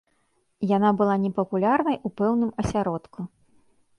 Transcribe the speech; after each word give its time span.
Яна 0.77 0.89
была 1.01 1.17
непапулярнай 1.25 1.97
у 2.09 2.11
пэўныя 2.21 2.57
асяродку. 2.65 3.19